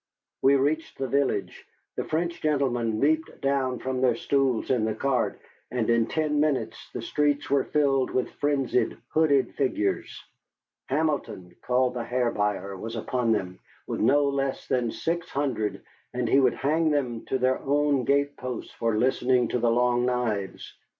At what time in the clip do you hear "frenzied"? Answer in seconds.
8.39-8.97